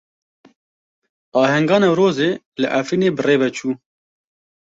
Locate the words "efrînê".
2.79-3.09